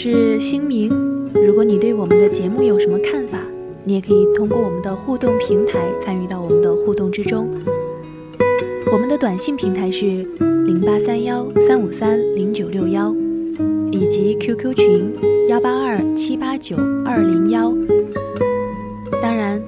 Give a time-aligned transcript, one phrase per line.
[0.00, 0.88] 是新明。
[1.34, 3.40] 如果你对我们的节目有什么看法，
[3.82, 7.48] 你也可以通过我们的互动平台参与到我们的互动之中。
[8.92, 10.04] 我们的短信平台是
[10.66, 13.12] 零八三幺三五三零九六幺。
[13.90, 15.12] 以及 QQ 群
[15.48, 17.74] 幺八二七八九二零幺，
[19.20, 19.60] 当然，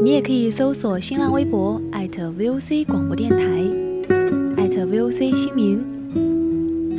[0.00, 3.38] 你也可以搜索新浪微博 @VOC 广播电台
[4.56, 5.82] @VOC 新明，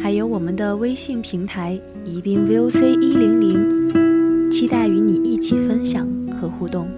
[0.04, 6.90] 还有我们的微信平台宜宾 VOC 一零零，期待与你一起分享和互动。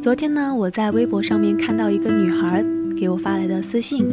[0.00, 2.64] 昨天呢，我在微博上面看到一个女孩
[2.98, 4.08] 给我发来的私信，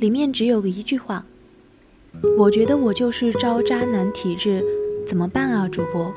[0.00, 1.24] 里面只有一句话
[2.38, 4.64] ：“我觉得我就是招渣男体质，
[5.06, 6.12] 怎么办啊，主播？”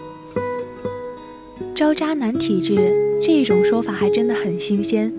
[1.75, 5.13] 招渣男体质这种说法还真的很新鲜。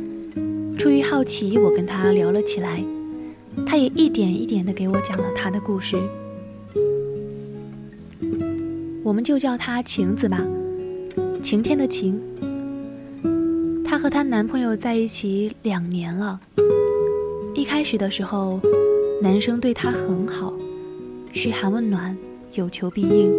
[0.78, 2.82] 出于好奇，我跟他聊了起来，
[3.66, 5.96] 他也一点一点的给我讲了他的故事。
[9.02, 10.42] 我们就叫她晴子吧，
[11.42, 12.20] 晴天的晴。
[13.84, 16.40] 她和她男朋友在一起两年了。
[17.54, 18.58] 一开始的时候，
[19.22, 20.52] 男生对她很好，
[21.36, 22.16] 嘘寒问暖，
[22.54, 23.30] 有求必应。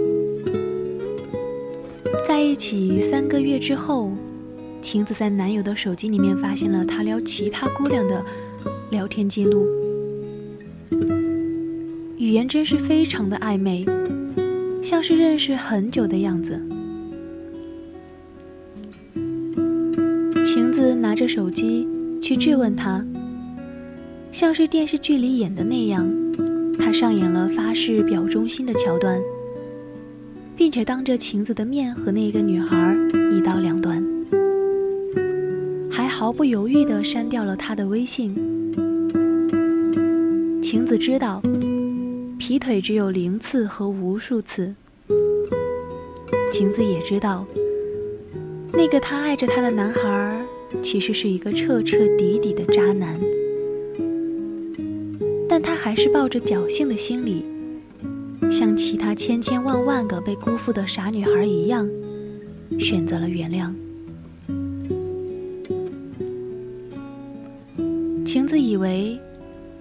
[2.28, 4.12] 在一起三个月之后，
[4.84, 8.24] 晴子在男友的手机里面发现了他撩其他姑娘的
[8.92, 9.66] 聊天记录，
[12.18, 13.84] 语言真是非常的暧昧，
[14.84, 16.62] 像是认识很久的样子。
[20.46, 21.88] 晴子拿着手机
[22.22, 23.04] 去质问他，
[24.32, 26.08] 像是电视剧里演的那样，
[26.88, 29.22] 他上演了发誓表忠心的桥段，
[30.56, 32.96] 并且当着晴子的面和那个女孩
[33.30, 34.02] 一刀两断，
[35.92, 38.34] 还毫不犹豫地删掉了他的微信。
[40.62, 41.42] 晴子知道，
[42.40, 44.74] 劈腿只有零次和无数次。
[46.54, 47.46] 晴子也知道。
[48.72, 50.42] 那个他爱着她的男孩，
[50.82, 53.14] 其实是一个彻彻底底的渣男，
[55.60, 57.44] 但他还是抱着侥幸的心理，
[58.52, 61.90] 像其他千千万万个被辜负的傻女孩一样，
[62.80, 63.74] 选择了原谅。
[68.24, 69.20] 晴子以为，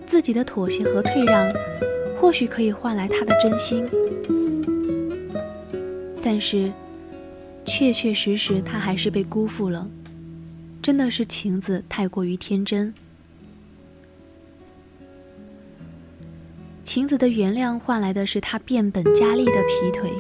[0.07, 1.47] 自己的妥协和退让，
[2.19, 3.87] 或许可以换来他的真心，
[6.23, 6.73] 但是。
[7.67, 9.87] 确确实实，他还是被辜负了。
[10.81, 12.95] 真的是晴子太过于天真。
[16.97, 20.11] 晴子的原谅换来的是他变本加厉的劈腿。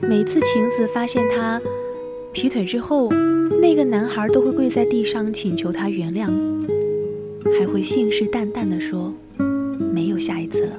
[0.00, 1.60] 每次晴子发现他
[2.32, 3.10] 劈腿之后，
[3.60, 6.30] 那个男孩都会跪在地上请求他原谅，
[7.58, 9.12] 还会信誓旦旦地说
[9.92, 10.76] ：“没有下一次了。”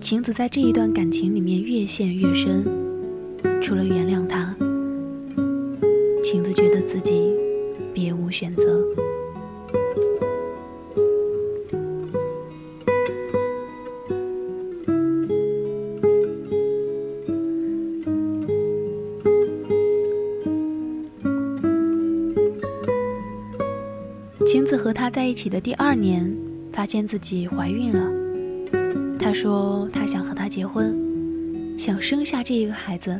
[0.00, 2.64] 晴子在这一段感情里面越陷越深，
[3.60, 4.54] 除了原谅他，
[6.22, 7.34] 晴子觉得自己
[7.92, 8.80] 别无选择。
[24.66, 26.30] 子和他在一起的第二年，
[26.72, 28.10] 发现自己怀孕了。
[29.18, 30.94] 他说他想和他结婚，
[31.78, 33.18] 想生下这一个孩子。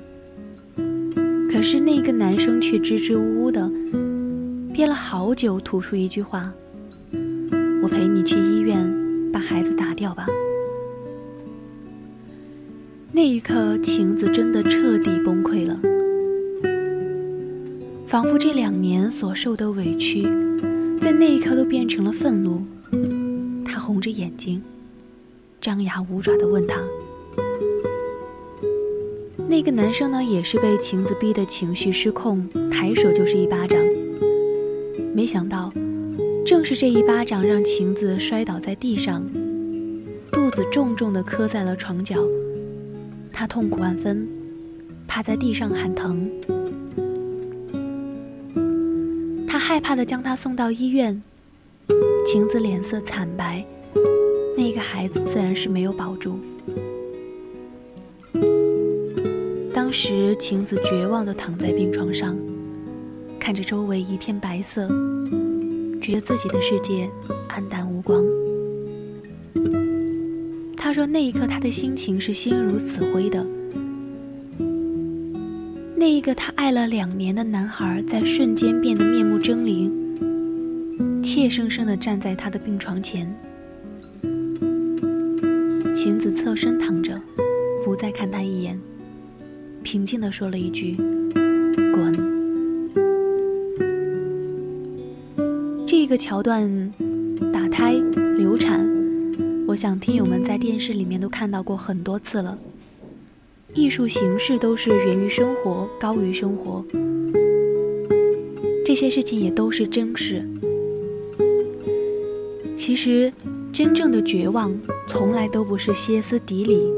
[1.50, 3.70] 可是那个男生却支支吾吾的，
[4.74, 6.52] 憋了好久，吐出一句话
[7.82, 8.84] ：“我陪你去医院
[9.32, 10.26] 把孩子打掉吧。”
[13.12, 15.80] 那一刻，晴子真的彻底崩溃了，
[18.06, 20.26] 仿佛这两年所受的委屈，
[21.06, 22.60] 在那一刻都变成了愤怒。
[23.64, 24.60] 他红着眼睛，
[25.60, 26.82] 张牙舞爪地问他。
[29.46, 33.78] 那个男生呢，也是被晴子逼得情绪失控，抬手就是一巴掌。
[35.14, 35.72] 没想到，
[36.44, 39.24] 正是这一巴掌让晴子摔倒在地上，
[40.32, 42.16] 肚子重重地磕在了床角。
[43.32, 44.26] 他痛苦万分，
[45.06, 46.28] 趴在地上喊疼。
[49.76, 51.22] 害怕的将他送到医院。
[52.24, 53.62] 晴子脸色惨白，
[54.56, 56.38] 那个孩子自然是没有保住。
[59.74, 62.34] 当时晴子绝望的躺在病床上，
[63.38, 64.88] 看着周围一片白色，
[66.00, 67.06] 觉得自己的世界
[67.50, 68.24] 黯淡无光。
[70.74, 73.46] 他说：“那一刻，他的心情是心如死灰的。
[76.06, 79.90] 那一个他爱了两年的男孩，在瞬间变得面目狰狞，
[81.20, 83.26] 怯生生地站在他的病床前。
[85.96, 87.20] 晴子侧身躺着，
[87.84, 88.78] 不再看他一眼，
[89.82, 90.94] 平静地说了一句
[91.92, 92.12] ：‘滚。’
[95.88, 96.92] 这个桥段，
[97.52, 97.94] 打胎、
[98.38, 98.88] 流产。”
[99.66, 102.56] 我想，听友们在电视里面都看到过很多次了。
[103.76, 106.82] 艺术形式都是源于生活，高于生活。
[108.86, 110.42] 这些事情也都是真实。
[112.74, 113.30] 其实，
[113.70, 114.74] 真正的绝望
[115.06, 116.90] 从来都不是歇斯底里，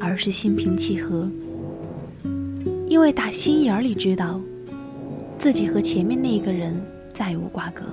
[0.00, 1.30] 而是心平气和。
[2.88, 4.40] 因为打心眼儿里知道，
[5.38, 6.74] 自己和前面那个人
[7.14, 7.84] 再无瓜葛。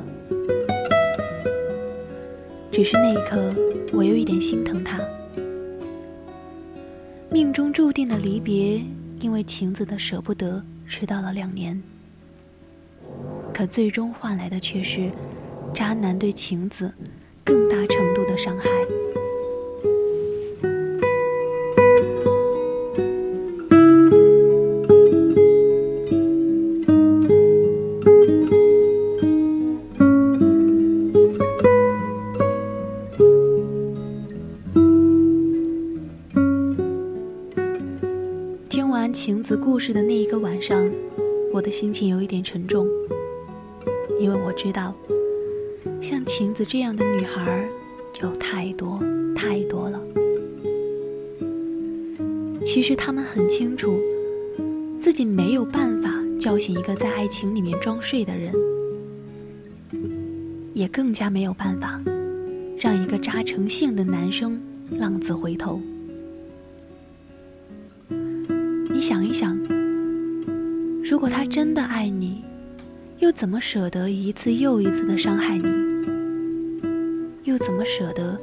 [2.71, 3.53] 只是那一刻，
[3.93, 4.99] 我有一点心疼他。
[7.37, 8.81] 命中注定的离别，
[9.19, 11.79] 因为晴子的舍不得，迟到了两年。
[13.53, 15.11] 可最终换来的却是，
[15.71, 16.91] 渣男对晴子
[17.43, 18.67] 更大程度的伤害。
[40.67, 40.85] 上，
[41.53, 42.85] 我的心情有一点沉重，
[44.19, 44.93] 因为我知道，
[46.01, 47.65] 像晴子这样的女孩
[48.21, 48.99] 有太多
[49.33, 49.97] 太多了。
[52.65, 53.97] 其实他们很清楚，
[54.99, 58.53] 自己没有办法叫醒一个在爱情里面装睡的人，
[60.73, 61.97] 也更加没有办法
[62.77, 65.79] 让一个渣成性的男生浪子回头。
[68.89, 69.57] 你想一想，
[71.09, 72.43] 如果他真的爱你，
[73.19, 75.63] 又怎么舍得一次又一次的伤害你？
[77.45, 78.37] 又怎么舍得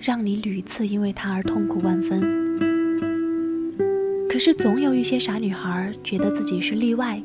[0.00, 2.20] 让你屡次因为他而痛苦万分？
[4.28, 7.22] 可是总有一些傻女孩觉得自己是例外，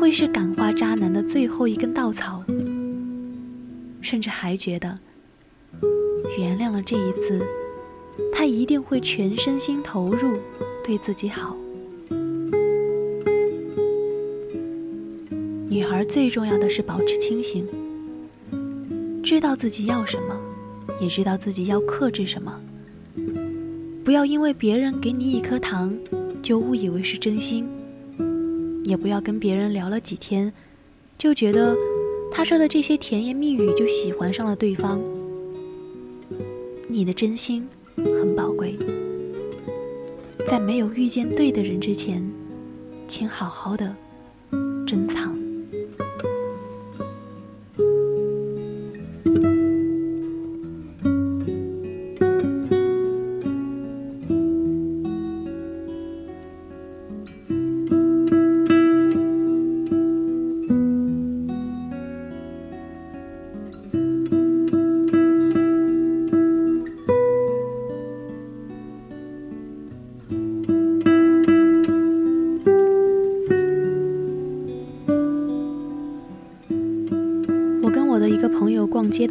[0.00, 2.42] 会是感化渣男的最后一根稻草，
[4.00, 4.98] 甚至还觉得
[6.36, 7.46] 原谅了这一次，
[8.32, 10.36] 他一定会全身心投入。
[10.82, 11.56] 对自己好。
[15.80, 17.66] 女孩最重要的是保持清醒，
[19.22, 20.38] 知道自己要什么，
[21.00, 22.54] 也知道自己要克制什么。
[24.04, 25.90] 不要因为别人给你一颗糖，
[26.42, 27.64] 就误以为是真心；
[28.84, 30.52] 也不要跟别人聊了几天，
[31.16, 31.74] 就觉得
[32.30, 35.00] 他说的这些甜言蜜语就喜欢上了对方。
[36.88, 38.76] 你的真心很宝贵。
[40.46, 42.22] 在没有遇见对的人之前，
[43.08, 43.96] 请好好的
[44.86, 45.19] 珍藏。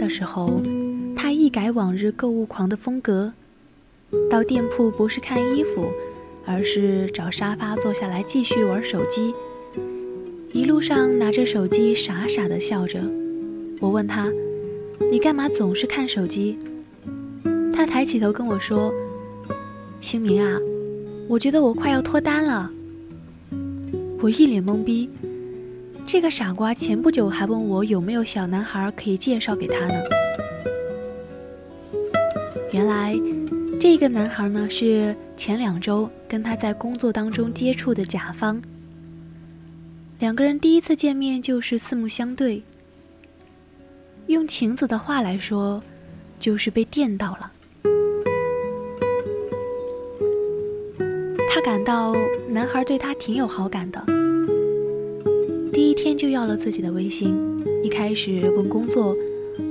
[0.10, 0.62] 时候，
[1.16, 3.32] 他一改往日购物狂的风格，
[4.30, 5.86] 到店铺不是看衣服，
[6.46, 9.34] 而是找沙发坐下来继续玩手机。
[10.52, 13.00] 一路上拿着手机傻傻的笑着。
[13.80, 14.28] 我问他
[15.12, 16.58] ：“你干嘛总是看手机？”
[17.72, 18.92] 他抬起头跟我说
[20.02, 20.60] ：“星明啊，
[21.28, 22.70] 我觉得我快要脱单了。”
[24.20, 25.10] 我一脸懵逼。
[26.12, 29.94] 这个傻瓜前不久还问我有没有小男孩可以介绍给他呢。
[32.72, 33.16] 原来，
[33.80, 38.60] 这个男孩呢是前两周跟他在工作当中接触的甲方。
[40.18, 42.64] 两个人第一次见面就是四目相对，
[44.26, 45.80] 用晴子的话来说，
[46.40, 47.52] 就是被电到了。
[51.54, 52.16] 他感到
[52.50, 54.04] 男孩对他挺有好感的。
[55.80, 57.34] 第一天就要了自己的微信，
[57.82, 59.16] 一开始问工作，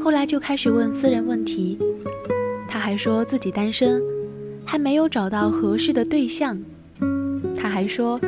[0.02, 1.76] 后来就开始问私人问题。
[2.66, 4.02] 他还说自己单身，
[4.64, 6.58] 还没有找到合适的对象。
[7.54, 8.18] 他还说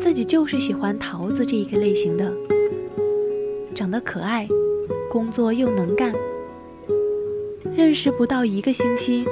[0.00, 2.32] 自己就是喜欢桃子这一个类型的，
[3.72, 4.48] 长得可爱，
[5.08, 6.12] 工作又能干。
[7.76, 9.24] 认识不到一个星期，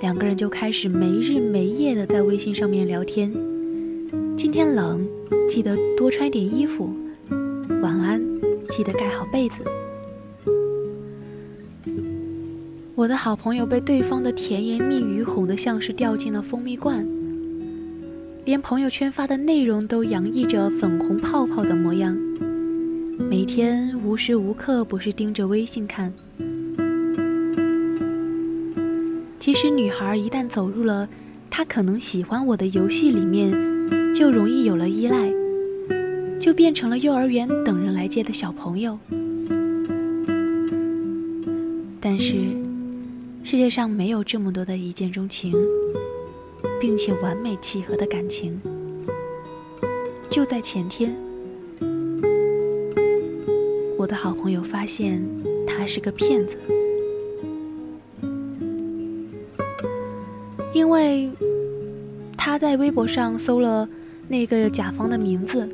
[0.00, 3.30] 两个人就开始没日没夜的在微信上面聊天。
[4.38, 5.06] 今天冷，
[5.46, 6.88] 记得多穿点衣服。
[7.86, 8.20] 晚安，
[8.68, 9.54] 记得盖好被子。
[12.96, 17.06] 我的好朋友被对方的甜言蜜语哄得像是掉进了蜂蜜罐，
[18.44, 22.12] 连朋友圈发的内容都洋溢着粉红泡泡的模样，
[23.30, 26.12] 每天无时无刻不是盯着微信看。
[29.38, 31.08] 其实，女孩一旦走入了
[31.48, 33.52] 她可能喜欢我的游戏里面，
[34.12, 35.32] 就容易有了依赖。
[36.40, 38.98] 就变成了幼儿园等人来接的小朋友。
[42.00, 42.36] 但是，
[43.42, 45.52] 世界上没有这么多的一见钟情，
[46.80, 48.60] 并且完美契合的感情。
[50.30, 51.16] 就在前天，
[53.96, 55.20] 我的好朋友发现
[55.66, 56.56] 他是个骗子，
[60.72, 61.28] 因为
[62.36, 63.88] 他在微博上搜了
[64.28, 65.68] 那个甲方的名字。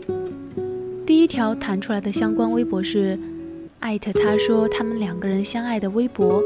[1.04, 3.18] 第一条弹出来的相关微博是
[3.80, 6.42] 艾特他说他们两个人相爱的微博。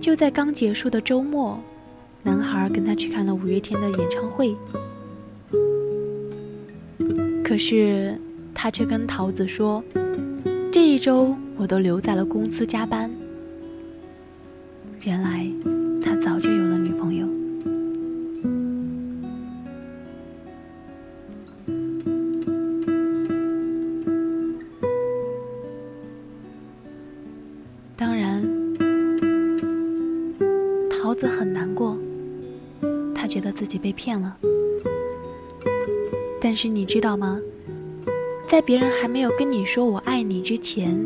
[0.00, 1.58] 就在刚结束的周末，
[2.22, 4.56] 男孩跟他去看了五月天的演唱会，
[7.44, 8.18] 可是
[8.52, 9.82] 他却跟桃子说，
[10.72, 13.10] 这一周我都留在了公司加班。
[15.02, 15.46] 原来
[34.00, 34.34] 骗了，
[36.40, 37.38] 但是你知道吗？
[38.48, 40.98] 在别人还没有跟你说我爱你之前，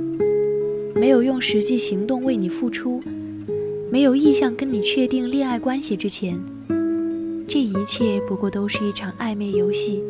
[0.95, 3.03] 没有用实际行动为你付出，
[3.91, 6.41] 没有意向跟你确定恋爱关系之前，
[7.49, 10.01] 这一切不过都是一场暧昧游戏。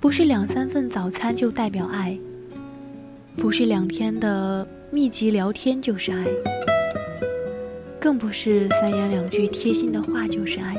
[0.00, 2.18] 不是两三份早餐就代表爱，
[3.36, 6.26] 不是两天的密集聊天就是爱。
[8.06, 10.76] 更不是三言两句贴心的话就是爱。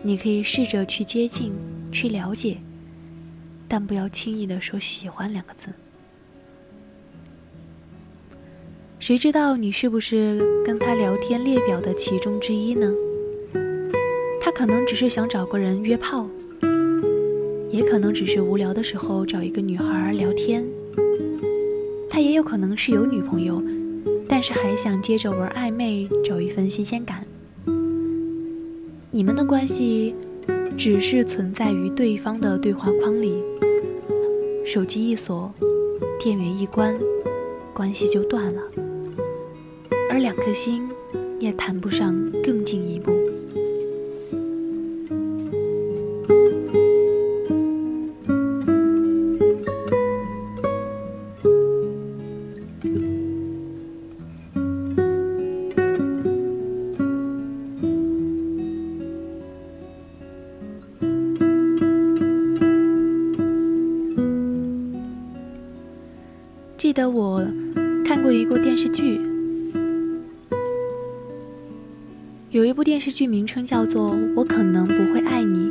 [0.00, 1.52] 你可以试着去接近，
[1.92, 2.56] 去了解，
[3.68, 5.66] 但不要轻易的说喜欢两个字。
[8.98, 12.90] 谁知道你是不是跟他聊天列表的其中之一呢？
[14.40, 16.26] 他可能只是想找个人约炮，
[17.70, 20.64] 也可能只是无聊的时候找一个女孩聊天。
[22.08, 23.62] 他也有可能是有女朋友。
[24.28, 27.26] 但是还想接着玩暧昧，找一份新鲜感。
[29.10, 30.14] 你们的关系
[30.76, 33.34] 只是存在于对方的对话框里，
[34.64, 35.52] 手机一锁，
[36.18, 36.98] 电源一关，
[37.74, 38.62] 关系就断了，
[40.10, 40.88] 而两颗心
[41.38, 43.12] 也谈不上更进一步。
[66.92, 67.42] 记得我
[68.04, 69.18] 看过一个电视剧，
[72.50, 75.70] 有一部电视剧名称叫做《我可能不会爱你》。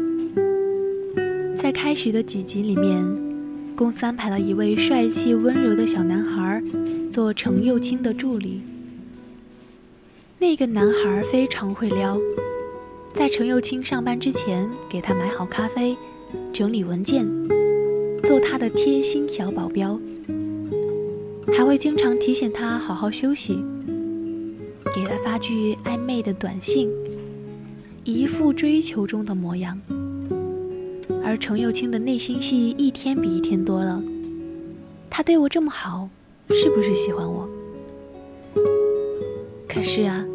[1.61, 3.05] 在开始的几集里面，
[3.75, 6.63] 公司安排了一位帅气温柔的小男孩
[7.11, 8.63] 做程又青的助理。
[10.39, 12.17] 那个男孩非常会撩，
[13.13, 15.95] 在程又青上班之前，给他买好咖啡，
[16.51, 17.27] 整理文件，
[18.23, 19.99] 做他的贴心小保镖，
[21.47, 23.63] 还会经常提醒他好好休息，
[24.93, 26.89] 给他发句暧昧的短信，
[28.03, 29.79] 一副追求中的模样。
[31.23, 34.01] 而程又青的内心戏一天比一天多了，
[35.09, 36.09] 他对我这么好，
[36.49, 37.47] 是不是喜欢我？
[39.67, 40.25] 可是啊，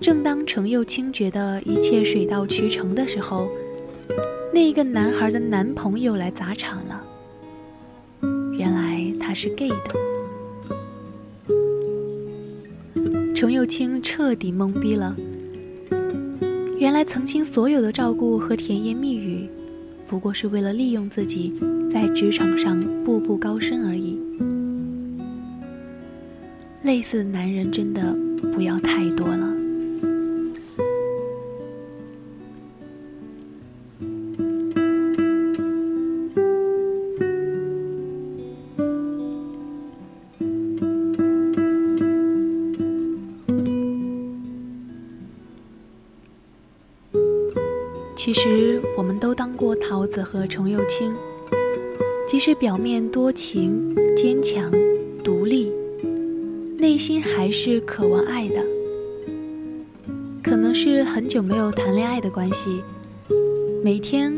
[0.00, 3.48] 正当程又青觉得一切水到渠成的时候，
[4.52, 7.03] 那一个男孩的男朋友来砸场了。
[9.34, 9.76] 是 gay 的，
[13.34, 15.16] 程又青彻底懵逼了。
[16.78, 19.48] 原来曾经所有的照顾和甜言蜜语。
[20.06, 21.52] 不过是为了利用自己，
[21.92, 24.18] 在职场上步步高升而已。
[26.82, 28.14] 类似的男人真的
[28.52, 29.63] 不要太多了。
[50.14, 51.12] 子和程又青，
[52.28, 54.70] 即使表面多情、坚强、
[55.24, 55.72] 独立，
[56.78, 58.64] 内心还是渴望爱的。
[60.40, 62.80] 可能是很久没有谈恋爱的关系，
[63.82, 64.32] 每天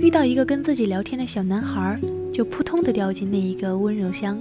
[0.00, 1.96] 遇到一个跟自己聊天的小男孩，
[2.32, 4.40] 就扑通的掉进那一个温柔乡。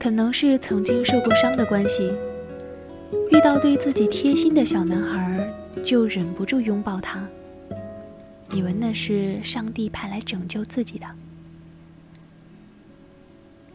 [0.00, 2.10] 可能是曾经受过伤的关系，
[3.30, 5.38] 遇到对自己贴心的小男孩。
[5.84, 7.26] 就忍不住拥抱他，
[8.52, 11.06] 以为那是上帝派来拯救自己的，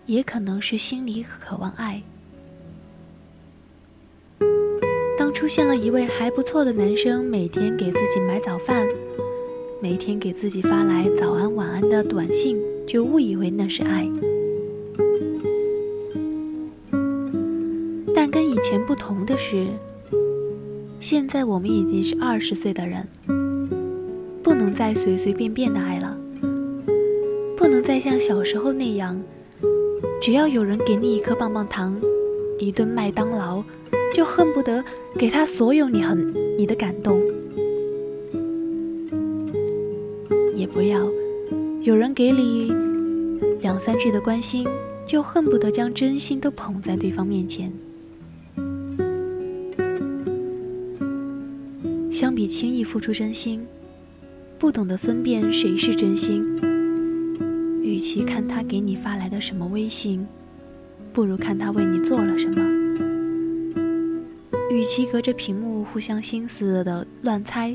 [0.06, 2.02] 也可能是心里渴望爱。
[5.18, 8.88] 当出现了一位还不错的男生，每天给自己买早饭，
[9.82, 14.08] 每天给自己发来早安晚安的短信，就误以为那是爱。
[18.16, 19.68] 但跟以前不同的是。
[21.00, 23.08] 现在我们已经是二十岁的人，
[24.48, 26.18] 不能再随随便便的爱了，
[27.58, 29.22] 不能再像小时候那样，
[30.22, 32.00] 只要有人给你一颗棒棒糖，
[32.58, 33.62] 一顿麦当劳，
[34.16, 34.82] 就恨不得
[35.16, 37.22] 给他所有你很你的感动，
[40.56, 41.06] 也不要
[41.82, 42.72] 有人给你
[43.60, 44.66] 两三句的关心，
[45.06, 47.70] 就恨不得将真心都捧在对方面前。
[52.10, 53.68] 相比轻易付出真心，
[54.60, 56.43] 不懂得分辨谁是真心，
[57.82, 60.26] 与其看他给你发来的什么微信，
[61.13, 62.63] 不如看他为你做了什么；
[64.72, 67.72] 与其隔着屏幕互相心思的乱猜，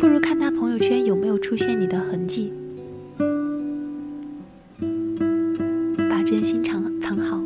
[0.00, 2.50] 不如看他朋友圈有没有出现你的痕迹。
[6.08, 7.38] 把真心藏藏好，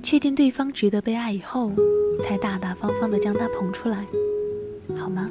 [0.00, 1.72] 确定对方值得被爱以后。
[2.20, 4.06] 才大大方方的将他捧出来，
[4.96, 5.28] 好吗？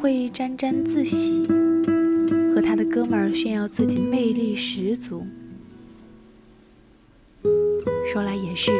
[0.00, 1.42] 会沾沾自喜。
[2.54, 5.26] 和他的哥们儿炫耀自己魅力十足。
[8.12, 8.70] 说来也是，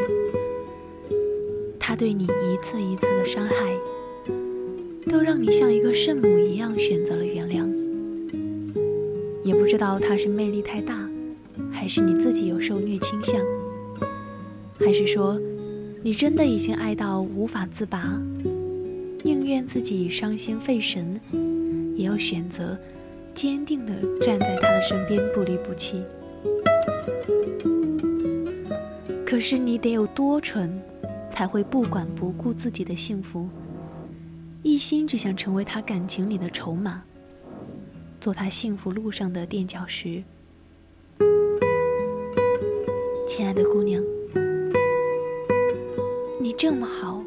[1.79, 3.55] 他对你一次一次的伤害，
[5.11, 7.69] 都让你像一个圣母一样选择了原谅。
[9.45, 11.09] 也不知道他是魅力太大，
[11.73, 13.41] 还是你自己有受虐倾向，
[14.79, 15.41] 还是说
[16.03, 18.21] 你真的已经爱到无法自拔，
[19.49, 21.21] 愿自己伤心费神，
[21.97, 22.79] 也要选择
[23.35, 26.03] 坚定地站在他的身边，不离不弃。
[29.27, 30.81] 可是你得有多蠢，
[31.31, 33.49] 才会不管不顾自己的幸福，
[34.63, 37.03] 一心只想成为他感情里的筹码，
[38.21, 40.23] 做他幸福路上的垫脚石？
[43.27, 44.03] 亲爱的姑娘，
[46.41, 47.18] 你这么好，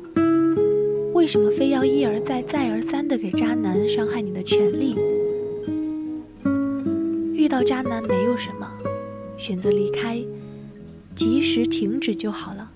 [1.21, 4.95] 为什么非要一而再、再而三的给渣男伤害你的权利？
[7.35, 8.67] 遇到渣男没有什么，
[9.37, 10.19] 选择离开。
[11.15, 12.71] 及时停止就好了。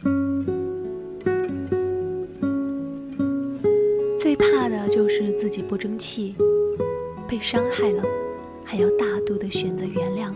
[4.19, 6.35] 最怕的就是自己不争气，
[7.27, 8.03] 被伤害了，
[8.63, 10.31] 还要大度的选择原谅，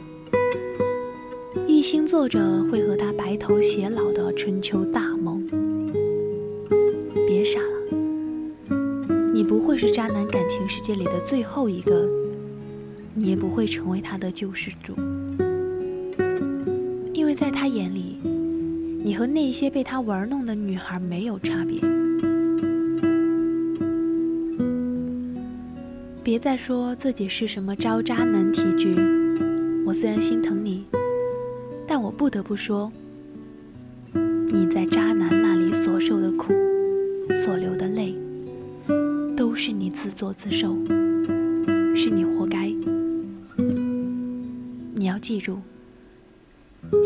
[1.68, 2.40] 一心做着
[2.72, 5.46] 会和他白头偕老的春秋大梦。
[7.28, 7.79] 别傻了，
[9.50, 12.08] 不会是渣男感情世界里的最后一个，
[13.16, 14.94] 你也不会成为他的救世主。
[17.16, 18.20] 因为在他眼里，
[19.04, 21.82] 你和那些被他玩弄的女孩没有差别。
[26.24, 28.94] 别再说自己是什么招渣男体质，
[29.84, 30.86] 我虽然心疼你，
[31.88, 32.92] 但我不得不说，
[34.14, 35.39] 你在渣男
[40.20, 40.76] 作自受，
[41.96, 42.70] 是你活该。
[44.94, 45.58] 你要记住。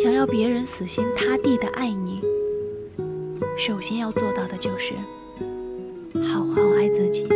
[0.02, 2.19] 想要别人死心塌地的爱你，
[3.56, 4.95] 首先要做到的就是
[6.23, 7.28] 好好爱自己。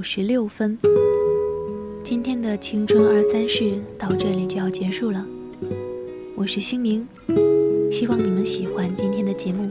[0.00, 0.78] 五十六分。
[2.02, 5.22] 今天的青春二三事到这里就要结束了，
[6.34, 7.06] 我是星明，
[7.92, 9.68] 希望你们喜欢今天的节目。